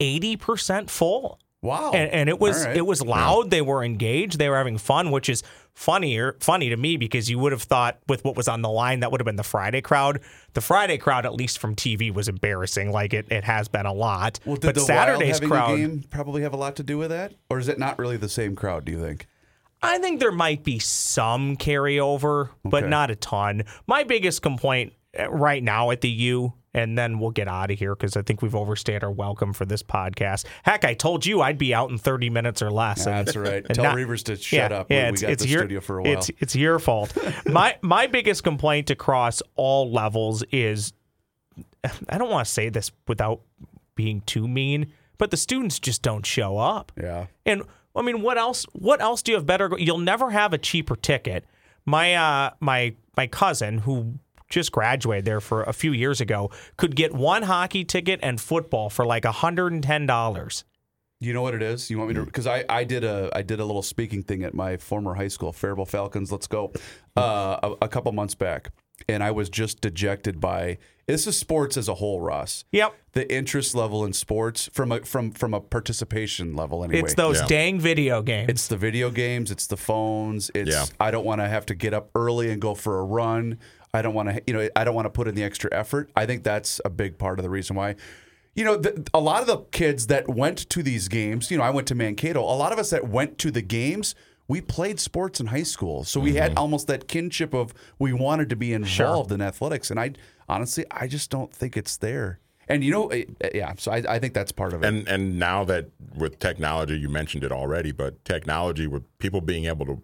[0.00, 1.38] eighty percent full.
[1.60, 1.90] Wow.
[1.92, 2.76] and, and it was right.
[2.76, 3.50] it was loud.
[3.50, 4.38] They were engaged.
[4.38, 5.42] They were having fun, which is
[5.74, 9.00] funnier funny to me because you would have thought with what was on the line
[9.00, 10.20] that would have been the Friday crowd.
[10.54, 12.92] The Friday crowd, at least from TV, was embarrassing.
[12.92, 14.38] Like it, it has been a lot.
[14.44, 17.34] Well, did but the Saturday's crowd, game probably have a lot to do with that,
[17.50, 18.84] or is it not really the same crowd?
[18.84, 19.26] Do you think?
[19.82, 23.64] I think there might be some carryover, but not a ton.
[23.86, 27.78] My biggest complaint uh, right now at the U, and then we'll get out of
[27.78, 30.44] here because I think we've overstayed our welcome for this podcast.
[30.62, 33.06] Heck, I told you I'd be out in 30 minutes or less.
[33.06, 33.64] and- That's right.
[33.68, 34.90] and Tell not- Reuvers to shut yeah, up.
[34.90, 36.12] Yeah, we it's, got it's the your, studio for a while.
[36.12, 37.16] It's, it's your fault.
[37.46, 40.92] my my biggest complaint across all levels is
[42.08, 43.40] I don't want to say this without
[43.94, 46.92] being too mean, but the students just don't show up.
[47.00, 47.26] yeah.
[47.46, 47.62] And
[47.96, 48.64] I mean, what else?
[48.74, 49.70] What else do you have better?
[49.76, 51.44] You'll never have a cheaper ticket.
[51.84, 56.96] My uh, my my cousin who just graduated there for a few years ago could
[56.96, 60.64] get one hockey ticket and football for like hundred and ten dollars.
[61.20, 61.90] You know what it is?
[61.90, 62.24] You want me to?
[62.24, 65.28] Because I, I did a I did a little speaking thing at my former high
[65.28, 66.30] school, Faribault Falcons.
[66.30, 66.72] Let's go.
[67.16, 68.70] Uh, a, a couple months back,
[69.08, 72.64] and I was just dejected by this is sports as a whole, Ross.
[72.70, 72.94] Yep.
[73.14, 77.00] The interest level in sports from a from from a participation level anyway.
[77.00, 77.46] It's those Yeah.
[77.48, 78.50] dang video games.
[78.50, 79.50] It's the video games.
[79.50, 80.52] It's the phones.
[80.54, 80.84] It's Yeah.
[81.00, 83.58] I don't want to have to get up early and go for a run.
[83.94, 86.10] I don't want to, you know, I don't want to put in the extra effort.
[86.16, 87.96] I think that's a big part of the reason why.
[88.54, 91.62] You know, the, a lot of the kids that went to these games, you know,
[91.64, 92.40] I went to Mankato.
[92.40, 94.14] A lot of us that went to the games,
[94.48, 96.38] we played sports in high school, so we Mm-hmm.
[96.38, 99.90] had almost that kinship of we wanted to be involved in athletics.
[99.90, 100.14] And I
[100.48, 102.40] honestly, I just don't think it's there.
[102.70, 103.72] And you know, eh, eh, yeah.
[103.78, 104.86] So I, I think that's part of it.
[104.86, 109.66] And and now that with technology, you mentioned it already, but technology with people being
[109.66, 110.02] able to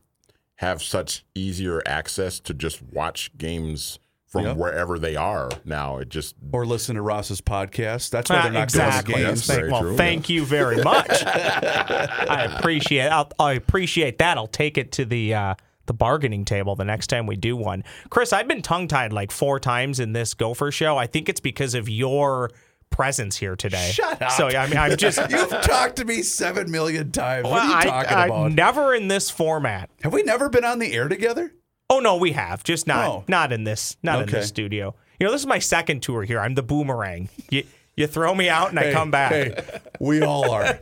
[0.56, 4.56] have such easier access to just watch games from Yep.
[4.56, 8.10] wherever they are now, it just or listen to Ross's podcast.
[8.10, 9.12] That's why Ah, they're not exactly.
[9.14, 9.58] going to Yes, games.
[9.60, 11.08] Thank, well, true, thank you very much.
[11.26, 13.08] I appreciate.
[13.08, 14.36] I'll, I appreciate that.
[14.36, 15.54] I'll take it to the uh,
[15.86, 17.84] the bargaining table the next time we do one.
[18.10, 20.96] Chris, I've been tongue tied like four times in this Gopher show.
[20.96, 22.50] I think it's because of your
[22.94, 23.90] presence here today.
[23.92, 24.30] Shut up.
[24.32, 25.18] So I mean, I'm just.
[25.30, 27.44] You've talked to me seven million times.
[27.48, 28.52] What are you talking I- about?
[28.52, 29.90] Never in this format.
[30.02, 31.52] Have we never been on the air together?
[31.90, 33.24] Oh no, we have just not Oh.
[33.28, 34.94] not in this not in this studio.
[35.20, 36.40] You know, this is my second tour here.
[36.40, 37.28] I'm the boomerang.
[37.50, 37.64] You
[37.96, 39.32] you throw me out and I come back.
[39.32, 39.54] Hey,
[40.00, 40.64] we all are.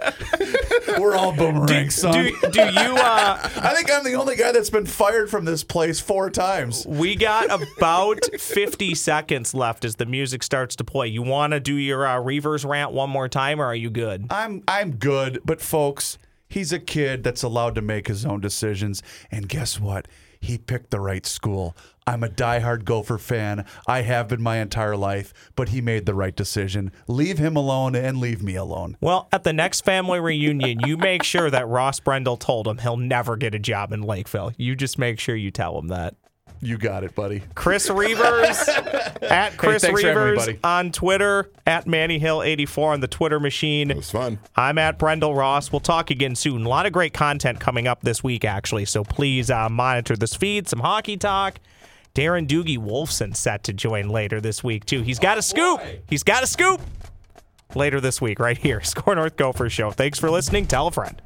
[0.99, 2.13] We're all boomerangs, son.
[2.13, 2.97] Do do you?
[2.97, 6.87] Uh, I think I'm the only guy that's been fired from this place four times.
[6.87, 11.09] we got about 50 seconds left as the music starts to play.
[11.09, 14.27] You want to do your uh, Reuvers rant one more time, or are you good?
[14.31, 19.03] I'm I'm good, but folks, he's a kid that's allowed to make his own decisions.
[19.31, 20.07] And guess what?
[20.43, 21.77] He picked the right school.
[22.05, 23.65] I'm a diehard Gopher fan.
[23.87, 26.91] I have been my entire life, but he made the right decision.
[27.07, 28.97] Leave him alone and leave me alone.
[29.01, 32.97] Well, at the next family reunion, you make sure that Ross Brendel told him he'll
[32.97, 34.53] never get a job in Lakeville.
[34.57, 36.17] You just make sure you tell him that.
[36.65, 37.43] You got it, buddy.
[37.57, 38.69] Chris Reuvers
[39.23, 43.41] at Chris thanks for me, Reuvers on Twitter, at Manny Hill 84 on the Twitter
[43.41, 43.91] machine.
[43.91, 44.39] It was fun.
[44.55, 45.73] I'm at Brendel Ross.
[45.73, 46.65] We'll talk again soon.
[46.65, 48.85] A lot of great content coming up this week, actually.
[48.85, 50.69] So please uh, monitor this feed.
[50.69, 51.59] Some hockey talk.
[52.15, 55.03] Darren Doogie Wolfson set to join later this week too.
[55.03, 55.81] He's got a scoop.
[56.09, 56.81] He's got a scoop
[57.75, 58.81] later this week, right here.
[58.85, 59.91] SKOR North Gopher Show.
[59.91, 60.67] Thanks for listening.
[60.67, 61.21] Tell a friend.